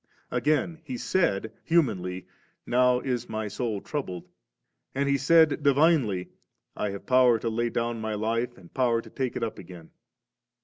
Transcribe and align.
Again 0.31 0.79
He 0.83 0.97
said 0.97 1.51
humanly, 1.63 2.25
'Now 2.65 3.01
is 3.01 3.29
My 3.29 3.47
soul 3.47 3.81
troubled;' 3.81 4.27
and 4.95 5.07
He 5.07 5.15
said 5.19 5.61
divinely,' 5.61 6.29
I 6.75 6.89
have 6.89 7.05
power 7.05 7.37
to 7.37 7.49
lay 7.51 7.69
down 7.69 8.01
My 8.01 8.15
life, 8.15 8.57
and 8.57 8.73
power 8.73 9.03
to 9.03 9.11
take 9.11 9.35
it 9.35 9.43
again 9.43 9.85
^. 9.85 9.89